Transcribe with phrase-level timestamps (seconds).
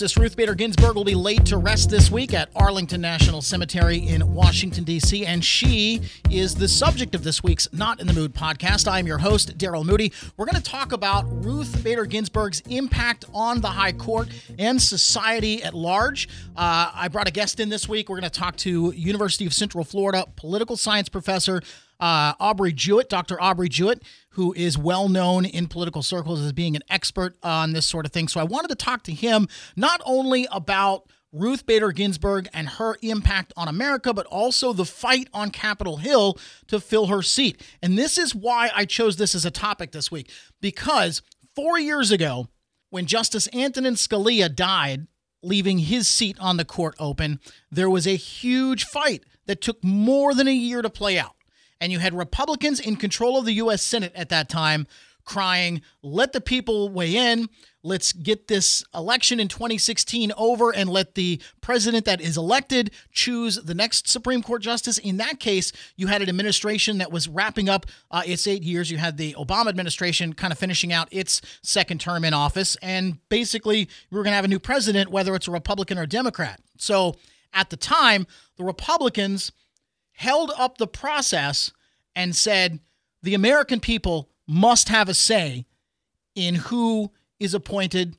[0.00, 3.98] Justice Ruth Bader Ginsburg will be laid to rest this week at Arlington National Cemetery
[3.98, 6.00] in Washington, D.C., and she
[6.30, 8.88] is the subject of this week's Not in the Mood podcast.
[8.88, 10.10] I am your host, Daryl Moody.
[10.38, 15.62] We're going to talk about Ruth Bader Ginsburg's impact on the High Court and society
[15.62, 16.30] at large.
[16.56, 18.08] Uh, I brought a guest in this week.
[18.08, 21.60] We're going to talk to University of Central Florida political science professor
[22.00, 23.40] uh, Aubrey Jewett, Dr.
[23.40, 27.86] Aubrey Jewett who is well known in political circles as being an expert on this
[27.86, 28.28] sort of thing.
[28.28, 32.96] So I wanted to talk to him not only about Ruth Bader Ginsburg and her
[33.02, 37.60] impact on America, but also the fight on Capitol Hill to fill her seat.
[37.82, 41.22] And this is why I chose this as a topic this week, because
[41.54, 42.48] four years ago,
[42.90, 45.06] when Justice Antonin Scalia died,
[45.42, 50.34] leaving his seat on the court open, there was a huge fight that took more
[50.34, 51.34] than a year to play out
[51.80, 53.82] and you had Republicans in control of the U.S.
[53.82, 54.86] Senate at that time
[55.24, 57.48] crying, let the people weigh in.
[57.82, 63.56] Let's get this election in 2016 over and let the president that is elected choose
[63.56, 64.98] the next Supreme Court justice.
[64.98, 68.90] In that case, you had an administration that was wrapping up uh, its eight years.
[68.90, 72.76] You had the Obama administration kind of finishing out its second term in office.
[72.82, 76.06] And basically, we were going to have a new president, whether it's a Republican or
[76.06, 76.60] Democrat.
[76.76, 77.14] So
[77.54, 79.52] at the time, the Republicans
[80.20, 81.72] held up the process
[82.14, 82.78] and said
[83.22, 85.64] the American people must have a say
[86.34, 88.18] in who is appointed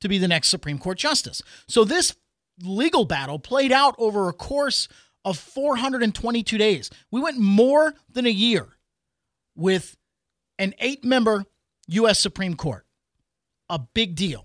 [0.00, 1.40] to be the next Supreme Court justice.
[1.68, 2.16] So this
[2.60, 4.88] legal battle played out over a course
[5.24, 6.90] of 422 days.
[7.12, 8.66] We went more than a year
[9.54, 9.96] with
[10.58, 11.44] an eight member
[11.86, 12.18] U.S.
[12.18, 12.84] Supreme Court.
[13.68, 14.44] A big deal.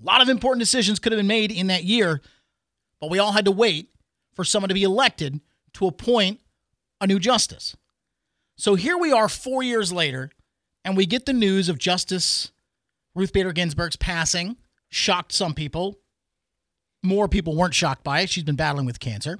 [0.00, 2.22] A lot of important decisions could have been made in that year,
[3.00, 3.90] but we all had to wait
[4.34, 5.40] for someone to be elected
[5.74, 6.40] to appoint
[7.00, 7.76] a new justice.
[8.56, 10.30] So here we are four years later,
[10.84, 12.50] and we get the news of Justice
[13.14, 14.56] Ruth Bader Ginsburg's passing.
[14.90, 15.98] Shocked some people.
[17.02, 18.30] More people weren't shocked by it.
[18.30, 19.38] She's been battling with cancer.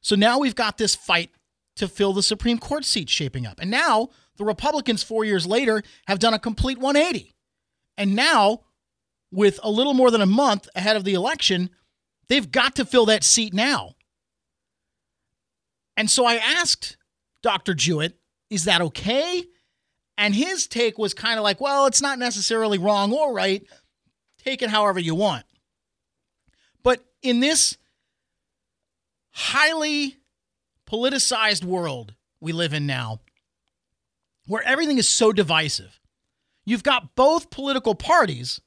[0.00, 1.30] So now we've got this fight
[1.76, 3.58] to fill the Supreme Court seat shaping up.
[3.60, 7.32] And now the Republicans, four years later, have done a complete 180.
[7.96, 8.62] And now,
[9.32, 11.70] with a little more than a month ahead of the election,
[12.28, 13.94] they've got to fill that seat now.
[15.96, 16.96] And so I asked
[17.42, 17.74] Dr.
[17.74, 18.18] Jewett,
[18.50, 19.44] is that okay?
[20.18, 23.64] And his take was kind of like, well, it's not necessarily wrong or right.
[24.38, 25.44] Take it however you want.
[26.82, 27.76] But in this
[29.32, 30.16] highly
[30.88, 33.20] politicized world we live in now,
[34.46, 36.00] where everything is so divisive,
[36.64, 38.60] you've got both political parties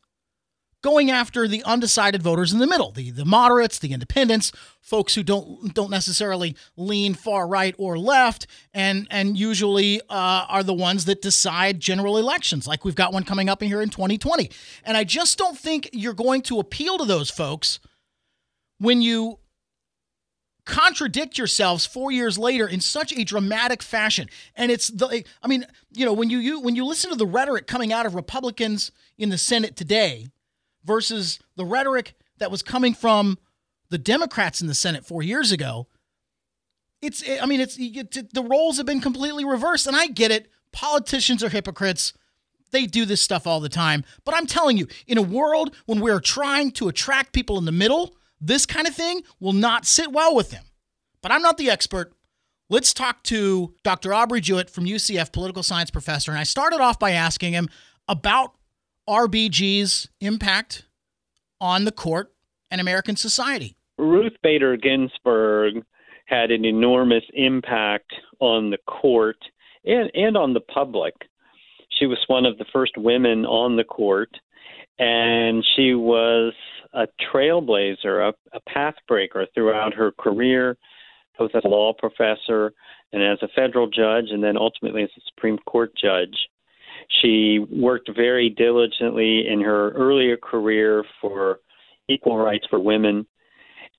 [0.82, 4.52] going after the undecided voters in the middle, the, the moderates, the independents,
[4.82, 10.64] folks who don't don't necessarily lean far right or left, and and usually uh, are
[10.64, 13.90] the ones that decide general elections, like we've got one coming up in here in
[13.90, 14.50] 2020.
[14.84, 17.80] And I just don't think you're going to appeal to those folks
[18.78, 19.40] when you
[20.66, 24.30] contradict yourselves four years later in such a dramatic fashion.
[24.56, 27.26] And it's the I mean, you know, when you, you when you listen to the
[27.26, 30.28] rhetoric coming out of Republicans in the Senate today
[30.84, 33.38] versus the rhetoric that was coming from
[33.90, 35.88] the Democrats in the Senate four years ago.
[37.02, 40.50] It's, I mean, it's the roles have been completely reversed, and I get it.
[40.72, 42.14] Politicians are hypocrites.
[42.72, 44.04] They do this stuff all the time.
[44.26, 47.72] But I'm telling you, in a world when we're trying to attract people in the
[47.72, 50.64] middle, this kind of thing will not sit well with them.
[51.22, 52.14] But I'm not the expert.
[52.70, 54.14] Let's talk to Dr.
[54.14, 56.32] Aubrey Jewett from UCF, political science professor.
[56.32, 57.70] And I started off by asking him
[58.08, 58.54] about
[59.10, 60.86] RBG's impact
[61.60, 62.32] on the court
[62.70, 63.76] and American society?
[63.98, 65.84] Ruth Bader Ginsburg
[66.26, 69.38] had an enormous impact on the court
[69.84, 71.16] and, and on the public.
[71.90, 74.30] She was one of the first women on the court,
[75.00, 76.54] and she was
[76.94, 80.78] a trailblazer, a, a pathbreaker throughout her career,
[81.38, 82.74] both as a law professor
[83.12, 86.48] and as a federal judge, and then ultimately as a Supreme Court judge.
[87.22, 91.60] She worked very diligently in her earlier career for
[92.08, 93.26] equal rights for women.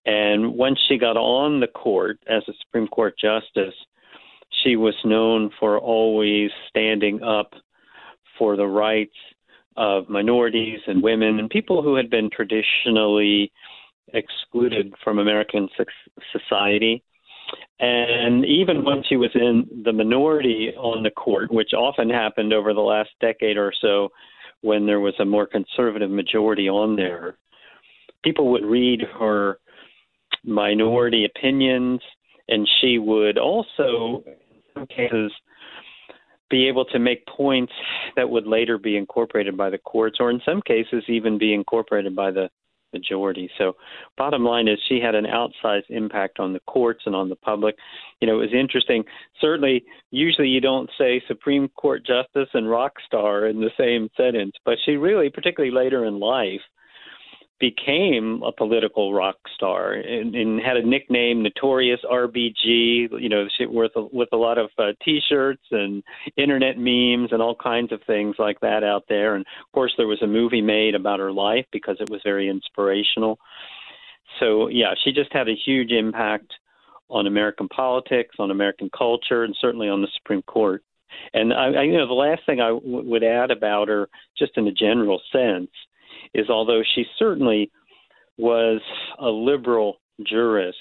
[0.07, 3.75] And once she got on the court as a Supreme Court justice,
[4.63, 7.53] she was known for always standing up
[8.39, 9.15] for the rights
[9.77, 13.53] of minorities and women and people who had been traditionally
[14.13, 15.69] excluded from American
[16.33, 17.03] society.
[17.81, 22.75] And even when she was in the minority on the court, which often happened over
[22.75, 24.11] the last decade or so
[24.61, 27.39] when there was a more conservative majority on there,
[28.23, 29.59] people would read her
[30.45, 32.01] minority opinions,
[32.49, 34.35] and she would also, in
[34.75, 35.33] some cases,
[36.51, 37.73] be able to make points
[38.17, 42.15] that would later be incorporated by the courts, or in some cases even be incorporated
[42.15, 42.51] by the
[42.93, 43.51] majority.
[43.59, 43.75] So,
[44.17, 47.77] bottom line is she had an outsized impact on the courts and on the public.
[48.21, 49.05] You know, it was interesting.
[49.41, 54.53] Certainly, usually you don't say Supreme Court justice and rock star in the same sentence,
[54.65, 56.61] but she really, particularly later in life,
[57.61, 63.11] became a political rock star and, and had a nickname, Notorious RBG.
[63.21, 66.03] You know, with a, with a lot of uh, T-shirts and
[66.37, 69.35] internet memes and all kinds of things like that out there.
[69.35, 72.49] And of course, there was a movie made about her life because it was very
[72.49, 73.39] inspirational.
[74.41, 76.53] So yeah, she just had a huge impact
[77.11, 80.83] on American politics, on American culture, and certainly on the Supreme Court.
[81.35, 84.09] And I, I you know, the last thing I w- would add about her,
[84.39, 85.71] just in a general sense
[86.35, 87.71] is although she certainly
[88.39, 88.81] was
[89.19, 90.79] a liberal jurist,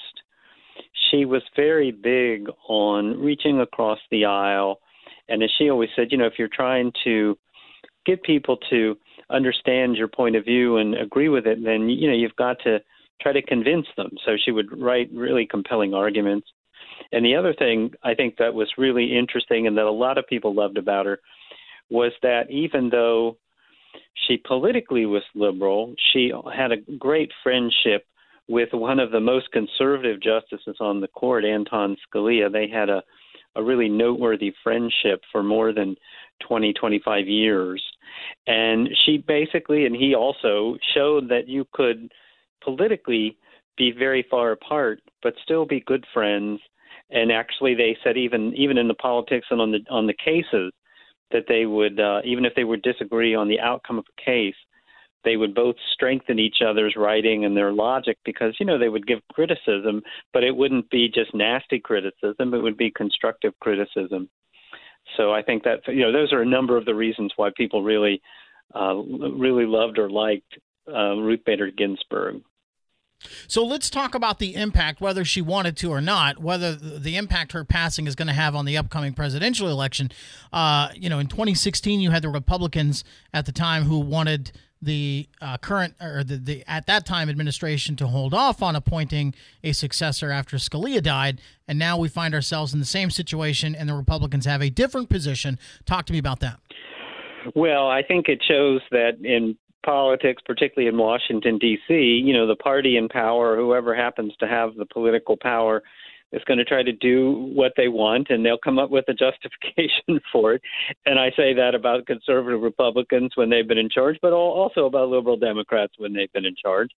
[1.10, 4.80] she was very big on reaching across the aisle.
[5.28, 7.38] And as she always said, you know, if you're trying to
[8.06, 8.98] get people to
[9.30, 12.80] understand your point of view and agree with it, then you know you've got to
[13.22, 14.12] try to convince them.
[14.26, 16.48] So she would write really compelling arguments.
[17.12, 20.28] And the other thing I think that was really interesting and that a lot of
[20.28, 21.20] people loved about her
[21.90, 23.38] was that even though
[24.28, 25.94] she politically was liberal.
[26.12, 28.06] She had a great friendship
[28.48, 32.52] with one of the most conservative justices on the court, Anton Scalia.
[32.52, 33.04] They had a,
[33.56, 35.96] a really noteworthy friendship for more than
[36.48, 37.84] 20, 25 years.
[38.48, 42.12] And she basically, and he also, showed that you could
[42.64, 43.38] politically
[43.78, 46.60] be very far apart, but still be good friends.
[47.12, 50.72] And actually, they said even even in the politics and on the on the cases,
[51.32, 54.56] that they would, uh, even if they would disagree on the outcome of a case,
[55.24, 59.06] they would both strengthen each other's writing and their logic because you know they would
[59.06, 60.02] give criticism,
[60.34, 64.30] but it wouldn't be just nasty criticism; it would be constructive criticism.
[65.18, 67.84] So I think that you know those are a number of the reasons why people
[67.84, 68.22] really,
[68.74, 72.42] uh, really loved or liked uh, Ruth Bader Ginsburg.
[73.48, 77.52] So let's talk about the impact, whether she wanted to or not, whether the impact
[77.52, 80.12] her passing is going to have on the upcoming presidential election.
[80.54, 84.52] Uh, you know, in 2016, you had the Republicans at the time who wanted
[84.82, 89.34] the uh, current or the, the at that time administration to hold off on appointing
[89.62, 93.90] a successor after Scalia died, and now we find ourselves in the same situation, and
[93.90, 95.60] the Republicans have a different position.
[95.86, 96.60] Talk to me about that.
[97.56, 102.56] Well, I think it shows that in politics, particularly in Washington, D.C., you know, the
[102.56, 105.82] party in power, whoever happens to have the political power,
[106.32, 109.14] is going to try to do what they want and they'll come up with a
[109.14, 110.62] justification for it.
[111.06, 115.10] And I say that about conservative Republicans when they've been in charge, but also about
[115.10, 116.90] liberal Democrats when they've been in charge.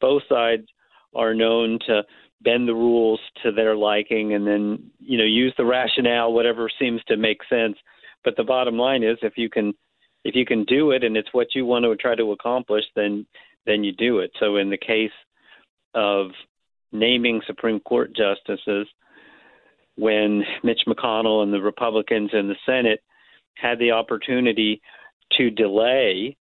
[0.00, 0.66] Both sides
[1.14, 2.02] are known to
[2.42, 7.02] bend the rules to their liking and then, you know, use the rationale, whatever seems
[7.08, 7.76] to make sense.
[8.24, 9.74] But the bottom line is if you can
[10.24, 13.26] if you can do it and it's what you want to try to accomplish, then
[13.66, 14.30] then you do it.
[14.40, 15.10] So in the case
[15.94, 16.28] of
[16.90, 18.86] naming Supreme Court justices,
[19.96, 23.00] when Mitch McConnell and the Republicans in the Senate
[23.56, 24.80] had the opportunity
[25.36, 26.36] to delay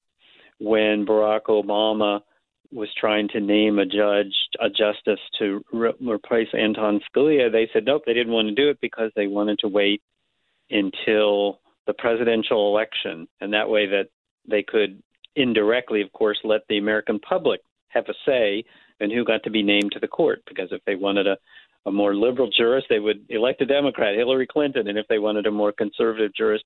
[0.58, 2.20] when Barack Obama
[2.72, 7.84] was trying to name a judge, a justice to re- replace Anton Scalia, they said
[7.86, 10.02] nope, they didn't want to do it because they wanted to wait
[10.70, 14.08] until the presidential election, and that way that
[14.48, 15.02] they could
[15.34, 18.64] indirectly, of course, let the American public have a say
[19.00, 20.42] in who got to be named to the court.
[20.46, 21.36] Because if they wanted a,
[21.84, 25.46] a more liberal jurist, they would elect a Democrat, Hillary Clinton, and if they wanted
[25.46, 26.64] a more conservative jurist,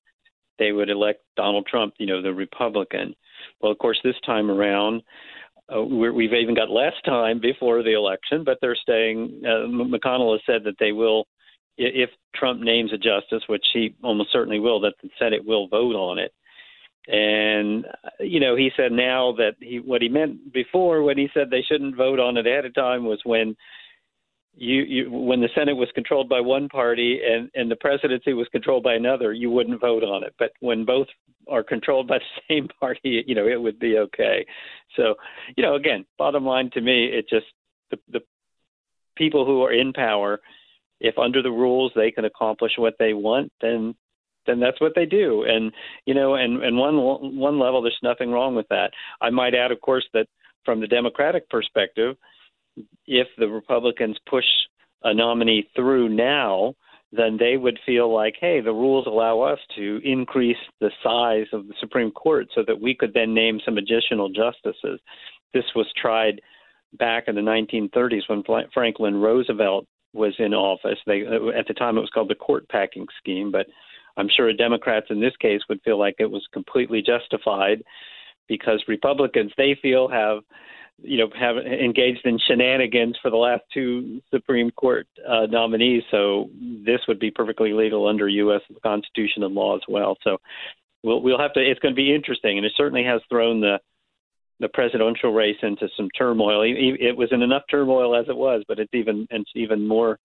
[0.59, 3.13] they would elect Donald Trump, you know, the Republican.
[3.59, 5.01] Well, of course, this time around,
[5.73, 9.41] uh, we've even got less time before the election, but they're staying.
[9.45, 11.25] Uh, McConnell has said that they will
[11.77, 15.95] if Trump names a justice, which he almost certainly will, that the Senate will vote
[15.95, 16.33] on it.
[17.07, 17.85] And
[18.19, 21.63] you know, he said now that he what he meant before when he said they
[21.67, 23.55] shouldn't vote on it ahead of time was when
[24.55, 28.47] you, you when the Senate was controlled by one party and and the presidency was
[28.51, 30.35] controlled by another, you wouldn't vote on it.
[30.37, 31.07] But when both
[31.47, 34.45] are controlled by the same party, you know, it would be okay.
[34.95, 35.15] So,
[35.57, 37.47] you know, again, bottom line to me, it just
[37.89, 38.21] the the
[39.15, 40.39] people who are in power
[41.01, 43.95] if under the rules they can accomplish what they want, then
[44.47, 45.43] then that's what they do.
[45.43, 45.71] And
[46.05, 46.95] you know, and and one
[47.37, 48.91] one level, there's nothing wrong with that.
[49.19, 50.27] I might add, of course, that
[50.63, 52.15] from the Democratic perspective,
[53.05, 54.45] if the Republicans push
[55.03, 56.75] a nominee through now,
[57.11, 61.67] then they would feel like, hey, the rules allow us to increase the size of
[61.67, 64.99] the Supreme Court so that we could then name some additional justices.
[65.53, 66.41] This was tried
[66.93, 68.43] back in the 1930s when
[68.73, 70.99] Franklin Roosevelt was in office.
[71.05, 73.67] They at the time it was called the court packing scheme, but
[74.17, 77.83] I'm sure Democrats in this case would feel like it was completely justified
[78.47, 80.39] because Republicans they feel have
[81.01, 86.03] you know have engaged in shenanigans for the last two Supreme Court uh, nominees.
[86.11, 86.49] So
[86.85, 88.61] this would be perfectly legal under U.S.
[88.83, 90.17] Constitution and law as well.
[90.23, 90.37] So
[91.03, 91.59] we'll we'll have to.
[91.59, 93.79] It's going to be interesting, and it certainly has thrown the
[94.61, 96.61] the presidential race into some turmoil.
[96.63, 100.19] It was in enough turmoil as it was, but it's even it's even more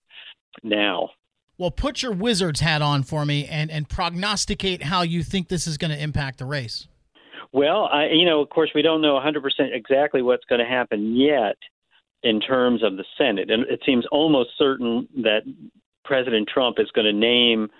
[0.63, 1.11] now.
[1.59, 5.67] Well, put your Wizards hat on for me and, and prognosticate how you think this
[5.67, 6.87] is going to impact the race.
[7.53, 9.41] Well, I, you know, of course, we don't know 100%
[9.73, 11.57] exactly what's going to happen yet
[12.23, 13.51] in terms of the Senate.
[13.51, 15.43] And it seems almost certain that
[16.05, 17.71] President Trump is going to name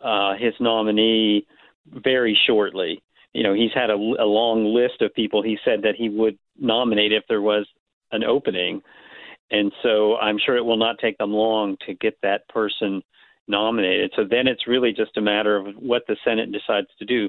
[0.00, 1.46] uh, his nominee
[1.86, 3.00] very shortly.
[3.32, 6.38] You know, he's had a, a long list of people he said that he would
[6.58, 7.66] nominate if there was
[8.12, 8.82] an opening.
[9.50, 13.02] And so I'm sure it will not take them long to get that person
[13.48, 14.12] nominated.
[14.16, 17.28] So then it's really just a matter of what the Senate decides to do.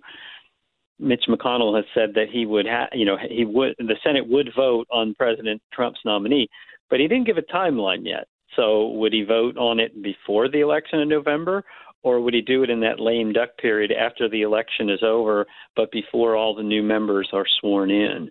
[0.99, 4.51] Mitch McConnell has said that he would have, you know, he would, the Senate would
[4.55, 6.47] vote on President Trump's nominee,
[6.89, 8.27] but he didn't give a timeline yet.
[8.55, 11.63] So would he vote on it before the election in November,
[12.03, 15.45] or would he do it in that lame duck period after the election is over,
[15.75, 18.29] but before all the new members are sworn in?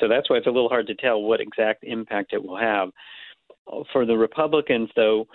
[0.00, 2.90] So that's why it's a little hard to tell what exact impact it will have.
[3.92, 5.26] For the Republicans, though,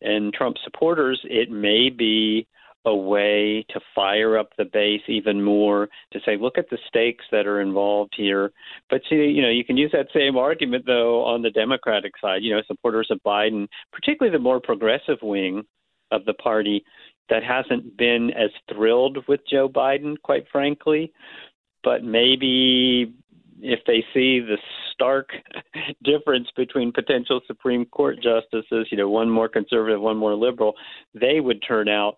[0.00, 2.46] and Trump supporters, it may be
[2.86, 7.24] a way to fire up the base even more to say, look at the stakes
[7.32, 8.52] that are involved here.
[8.88, 12.42] But see, you know, you can use that same argument though on the Democratic side.
[12.42, 15.64] You know, supporters of Biden, particularly the more progressive wing
[16.12, 16.84] of the party,
[17.28, 21.12] that hasn't been as thrilled with Joe Biden, quite frankly.
[21.82, 23.14] But maybe
[23.60, 24.58] if they see the
[24.92, 25.30] stark
[26.04, 30.74] difference between potential Supreme Court justices, you know, one more conservative, one more liberal,
[31.14, 32.16] they would turn out,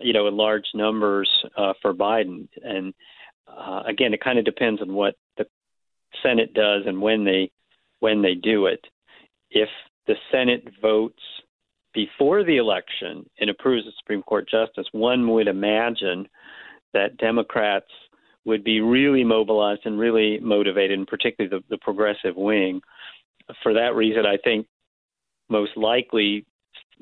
[0.00, 2.48] you know, in large numbers uh, for Biden.
[2.62, 2.94] And
[3.48, 5.46] uh, again, it kind of depends on what the
[6.22, 7.50] Senate does and when they
[8.00, 8.84] when they do it.
[9.50, 9.68] If
[10.06, 11.22] the Senate votes
[11.96, 16.28] before the election and approves a Supreme Court justice, one would imagine
[16.92, 17.86] that Democrats
[18.44, 22.82] would be really mobilized and really motivated, and particularly the, the progressive wing.
[23.62, 24.66] For that reason, I think
[25.48, 26.44] most likely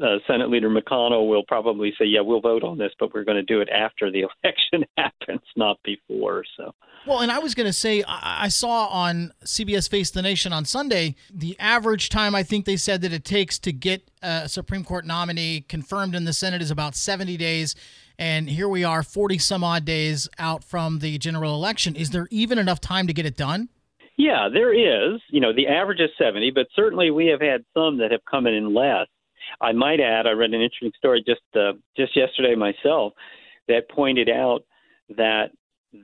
[0.02, 3.36] uh, Senate Leader McConnell will probably say, "Yeah, we'll vote on this, but we're going
[3.36, 6.74] to do it after the election happens, not before." So,
[7.06, 10.64] well, and I was going to say, I saw on CBS Face the Nation on
[10.64, 14.84] Sunday the average time I think they said that it takes to get a Supreme
[14.84, 17.74] Court nominee confirmed in the Senate is about 70 days.
[18.18, 21.96] And here we are, 40 some odd days out from the general election.
[21.96, 23.68] Is there even enough time to get it done?
[24.16, 25.20] Yeah, there is.
[25.28, 28.46] You know, the average is 70, but certainly we have had some that have come
[28.46, 29.08] in less.
[29.60, 33.12] I might add, I read an interesting story just uh, just yesterday myself
[33.68, 34.64] that pointed out
[35.16, 35.50] that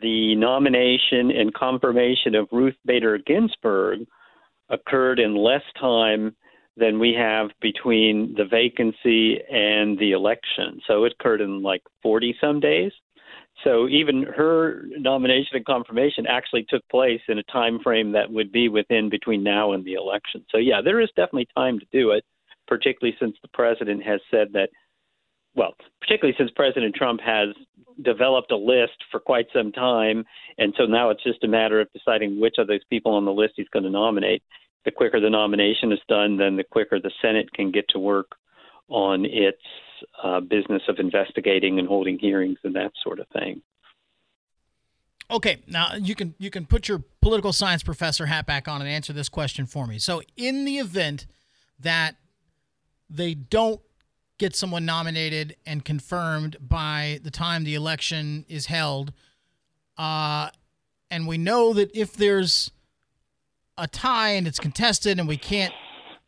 [0.02, 4.00] the nomination and confirmation of Ruth Bader Ginsburg
[4.68, 6.37] occurred in less time
[6.76, 10.80] than we have between the vacancy and the election.
[10.87, 12.92] So it occurred in like 40 some days.
[13.64, 18.52] So even her nomination and confirmation actually took place in a time frame that would
[18.52, 20.44] be within between now and the election.
[20.50, 22.25] So yeah, there is definitely time to do it,
[22.71, 24.71] particularly since the president has said that
[25.55, 27.49] well, particularly since President Trump has
[28.00, 30.25] developed a list for quite some time,
[30.59, 33.33] and so now it's just a matter of deciding which of those people on the
[33.33, 34.45] list he's going to nominate
[34.85, 38.33] the quicker the nomination is done, then the quicker the Senate can get to work
[38.89, 39.61] on its
[40.23, 43.61] uh, business of investigating and holding hearings and that sort of thing.
[45.31, 48.91] Okay, now you can you can put your political science professor hat back on and
[48.91, 49.99] answer this question for me.
[49.99, 51.27] So, in the event
[51.79, 52.17] that
[53.11, 53.81] they don't
[54.38, 59.12] get someone nominated and confirmed by the time the election is held,
[59.99, 60.49] uh,
[61.11, 62.71] and we know that if there's
[63.76, 65.75] a tie and it's contested and we can't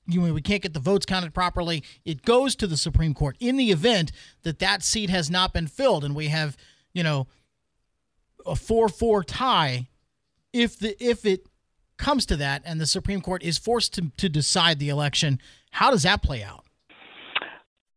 [0.06, 3.36] you we can't get the votes counted properly, it goes to the Supreme Court.
[3.40, 4.12] In the event
[4.42, 6.56] that that seat has not been filled and we have,
[6.92, 7.28] you know,
[8.44, 9.88] a 4-4 tie,
[10.52, 11.46] if the if it
[11.96, 15.38] comes to that and the Supreme Court is forced to, to decide the election,
[15.70, 16.64] how does that play out?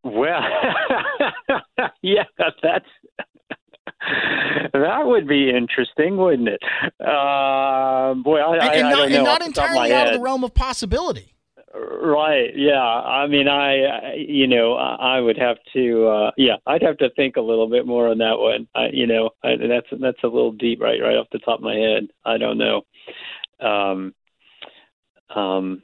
[0.05, 0.41] Well,
[2.03, 2.85] yeah, that's
[4.73, 6.61] that would be interesting, wouldn't it?
[6.99, 10.53] Uh, boy, I, and, and I, not, and not entirely out of the realm of
[10.53, 11.33] possibility.
[11.73, 12.55] Right.
[12.55, 12.79] Yeah.
[12.79, 17.35] I mean, I, you know, I would have to, uh, yeah, I'd have to think
[17.35, 18.67] a little bit more on that one.
[18.75, 21.63] I, you know, I, that's that's a little deep, right, right off the top of
[21.63, 22.07] my head.
[22.23, 22.83] I don't know.
[23.59, 24.13] Um,
[25.35, 25.83] um,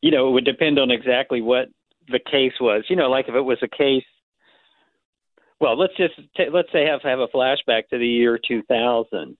[0.00, 1.68] you know, it would depend on exactly what
[2.08, 2.84] the case was.
[2.88, 4.04] You know, like if it was a case
[5.60, 9.36] well, let's just t- let's say have have a flashback to the year 2000.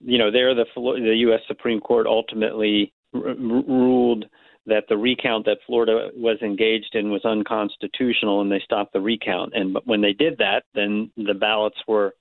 [0.00, 1.40] You know, there the the U.S.
[1.46, 4.24] Supreme Court ultimately r- ruled
[4.66, 9.52] that the recount that Florida was engaged in was unconstitutional, and they stopped the recount.
[9.54, 12.14] And when they did that, then the ballots were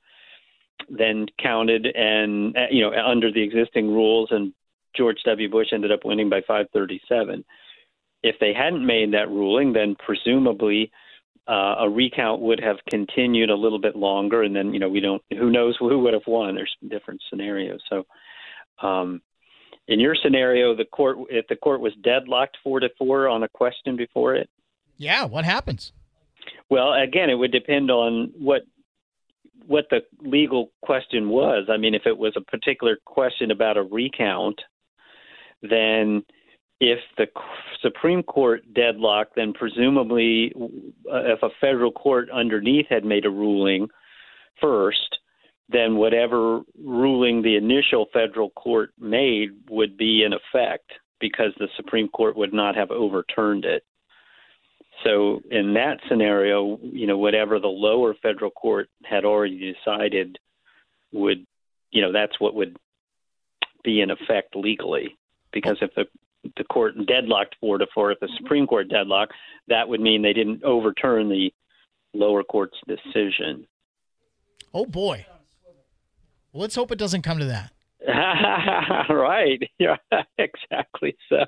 [0.90, 4.54] then counted, and uh, you know, under the existing rules, and
[4.96, 5.50] George W.
[5.50, 7.44] Bush ended up winning by 537.
[8.24, 10.92] If they hadn't made that ruling, then presumably
[11.48, 15.00] uh, a recount would have continued a little bit longer, and then you know we
[15.00, 16.56] don't who knows who would have won.
[16.56, 17.82] There's different scenarios.
[17.90, 18.06] So,
[18.82, 19.22] um,
[19.88, 23.50] in your scenario, the court if the court was deadlocked four to four on a
[23.50, 24.50] question before it,
[24.98, 25.92] yeah, what happens?
[26.70, 28.62] Well, again, it would depend on what
[29.66, 31.68] what the legal question was.
[31.70, 34.62] I mean, if it was a particular question about a recount,
[35.62, 36.24] then
[36.82, 37.28] if the
[37.84, 40.52] Supreme Court deadlocked, then presumably,
[41.10, 43.88] uh, if a federal court underneath had made a ruling
[44.60, 45.20] first,
[45.70, 52.10] then whatever ruling the initial federal court made would be in effect because the Supreme
[52.10, 53.84] Court would not have overturned it.
[55.04, 60.40] So in that scenario, you know, whatever the lower federal court had already decided
[61.12, 61.46] would,
[61.92, 62.76] you know, that's what would
[63.84, 65.16] be in effect legally.
[65.54, 66.06] Because if the
[66.58, 68.12] the court deadlocked four to four.
[68.12, 69.34] If the Supreme Court deadlocked,
[69.68, 71.52] that would mean they didn't overturn the
[72.14, 73.66] lower court's decision.
[74.74, 75.26] Oh boy.
[76.52, 77.72] Well, let's hope it doesn't come to that.
[79.10, 79.62] right.
[79.80, 79.96] Yeah,
[80.38, 81.46] exactly so.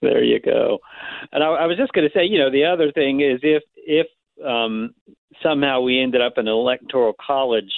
[0.00, 0.78] there you go.
[1.32, 3.62] And I, I was just going to say, you know, the other thing is if
[3.76, 4.06] if
[4.44, 4.94] um,
[5.42, 7.72] somehow we ended up in an electoral college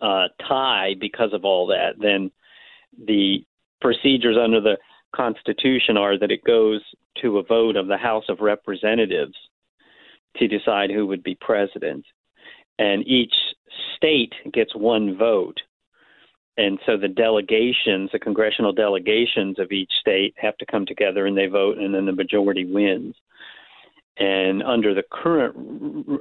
[0.00, 2.30] uh, tie because of all that, then
[3.06, 3.44] the
[3.80, 4.76] procedures under the
[5.14, 6.80] Constitution are that it goes
[7.20, 9.34] to a vote of the House of Representatives
[10.36, 12.04] to decide who would be president.
[12.78, 13.34] And each
[13.96, 15.58] state gets one vote.
[16.56, 21.36] And so the delegations, the congressional delegations of each state have to come together and
[21.36, 23.14] they vote, and then the majority wins.
[24.18, 25.56] And under the current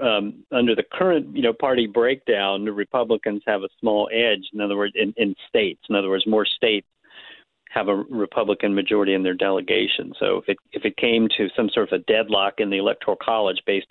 [0.01, 4.47] um, under the current you know party breakdown, the Republicans have a small edge.
[4.53, 6.87] In other words, in, in states, in other words, more states
[7.69, 10.13] have a Republican majority in their delegation.
[10.19, 13.17] So if it if it came to some sort of a deadlock in the electoral
[13.21, 13.87] college based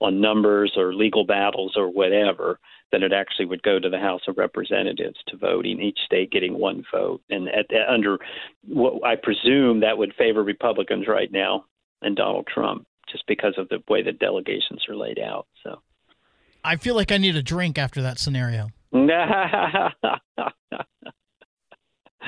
[0.00, 2.58] on numbers or legal battles or whatever,
[2.92, 6.30] then it actually would go to the House of Representatives to vote in each state
[6.30, 7.20] getting one vote.
[7.30, 8.18] And at, at, under
[8.66, 11.64] what I presume that would favor Republicans right now
[12.02, 15.46] and Donald Trump, just because of the way the delegations are laid out.
[15.64, 15.80] So
[16.62, 18.68] I feel like I need a drink after that scenario.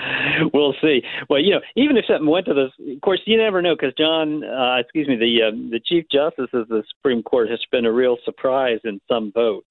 [0.54, 1.02] we'll see.
[1.28, 3.94] Well, you know, even if something went to the, of course, you never know because
[3.96, 7.87] John, uh, excuse me, the uh, the Chief Justice of the Supreme Court has been
[7.87, 9.66] a real surprise in some votes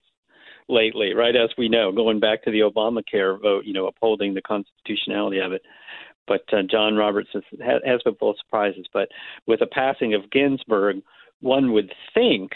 [0.70, 1.36] lately, right?
[1.36, 5.52] As we know, going back to the Obamacare vote, you know, upholding the constitutionality of
[5.52, 5.62] it.
[6.28, 7.44] But uh, John Roberts has,
[7.86, 8.86] has been full of surprises.
[8.92, 9.08] But
[9.46, 10.98] with the passing of Ginsburg,
[11.40, 12.52] one would think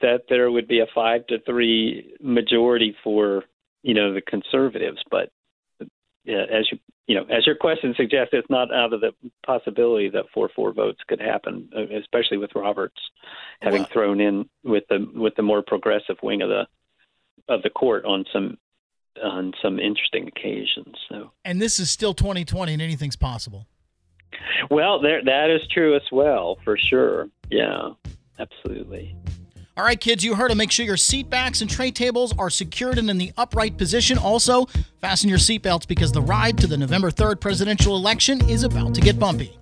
[0.00, 3.44] that there would be a five to three majority for
[3.82, 5.30] you know the conservatives, but
[6.26, 9.12] as you you know, as your question suggests, it's not out of the
[9.44, 13.00] possibility that four four votes could happen, uh, especially with Roberts
[13.60, 16.66] having thrown in with the with the more progressive wing of the
[17.48, 18.56] of the court on some
[19.22, 20.96] on some interesting occasions.
[21.08, 23.66] So, and this is still 2020, and anything's possible.
[24.70, 27.28] Well, there that is true as well, for sure.
[27.50, 27.90] Yeah,
[28.38, 29.16] absolutely.
[29.74, 30.56] All right, kids, you heard it.
[30.56, 34.18] Make sure your seat backs and tray tables are secured and in the upright position.
[34.18, 34.66] Also,
[35.00, 39.00] fasten your seatbelts because the ride to the November 3rd presidential election is about to
[39.00, 39.56] get bumpy.